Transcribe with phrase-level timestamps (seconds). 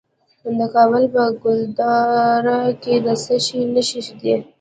[0.57, 4.35] د کابل په ګلدره کې د څه شي نښې دي؟